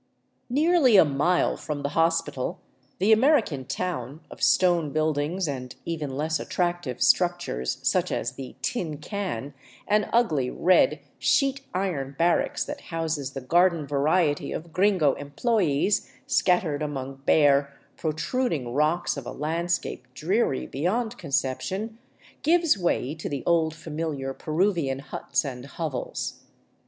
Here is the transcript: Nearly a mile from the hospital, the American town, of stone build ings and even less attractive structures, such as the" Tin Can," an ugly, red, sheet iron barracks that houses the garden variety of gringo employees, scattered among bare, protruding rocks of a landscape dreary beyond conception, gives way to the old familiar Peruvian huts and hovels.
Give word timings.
Nearly 0.49 0.97
a 0.97 1.05
mile 1.05 1.55
from 1.55 1.83
the 1.83 1.89
hospital, 1.89 2.59
the 2.97 3.11
American 3.11 3.65
town, 3.65 4.21
of 4.31 4.41
stone 4.41 4.91
build 4.91 5.19
ings 5.19 5.47
and 5.47 5.75
even 5.85 6.17
less 6.17 6.39
attractive 6.39 7.03
structures, 7.03 7.77
such 7.83 8.11
as 8.11 8.31
the" 8.31 8.55
Tin 8.63 8.97
Can," 8.97 9.53
an 9.87 10.09
ugly, 10.11 10.49
red, 10.49 11.01
sheet 11.19 11.61
iron 11.71 12.15
barracks 12.17 12.65
that 12.65 12.81
houses 12.81 13.33
the 13.33 13.41
garden 13.41 13.85
variety 13.85 14.51
of 14.51 14.73
gringo 14.73 15.13
employees, 15.13 16.09
scattered 16.25 16.81
among 16.81 17.17
bare, 17.27 17.71
protruding 17.95 18.73
rocks 18.73 19.17
of 19.17 19.27
a 19.27 19.31
landscape 19.31 20.07
dreary 20.15 20.65
beyond 20.65 21.15
conception, 21.19 21.99
gives 22.41 22.75
way 22.75 23.13
to 23.13 23.29
the 23.29 23.43
old 23.45 23.75
familiar 23.75 24.33
Peruvian 24.33 24.97
huts 24.97 25.45
and 25.45 25.63
hovels. 25.67 26.41